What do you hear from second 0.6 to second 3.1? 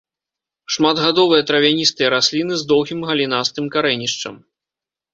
Шматгадовыя травяністыя расліны з доўгім